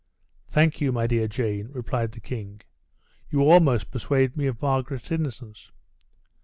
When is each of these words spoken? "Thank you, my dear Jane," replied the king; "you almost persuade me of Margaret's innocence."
"Thank 0.49 0.81
you, 0.81 0.91
my 0.91 1.05
dear 1.05 1.27
Jane," 1.27 1.67
replied 1.71 2.13
the 2.13 2.19
king; 2.19 2.61
"you 3.29 3.43
almost 3.47 3.91
persuade 3.91 4.35
me 4.35 4.47
of 4.47 4.59
Margaret's 4.59 5.11
innocence." 5.11 5.69